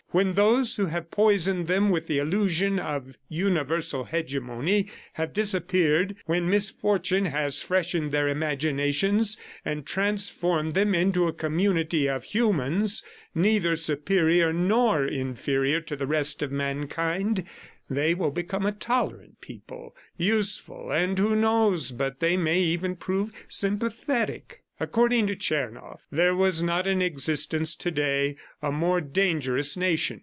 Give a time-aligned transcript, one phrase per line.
[0.13, 6.49] When those who have poisoned them with the illusion of universal hegemony have disappeared, when
[6.49, 9.23] misfortune has freshened their imagination
[9.63, 16.41] and transformed them into a community of humans, neither superior nor inferior to the rest
[16.41, 17.45] of mankind,
[17.89, 20.91] they will become a tolerant people, useful...
[20.91, 26.87] and who knows but they may even prove sympathetic!" According to Tchernoff, there was not
[26.87, 30.19] in existence to day a more dangerous nation.